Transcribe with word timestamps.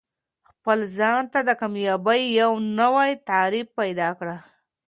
خپل 0.49 0.79
ځان 0.97 1.21
ته 1.33 1.39
د 1.47 1.49
کامیابۍ 1.61 2.21
یو 2.39 2.51
نوی 2.79 3.11
تعریف 3.29 3.67
پیدا 3.79 4.09
کړه. 4.19 4.37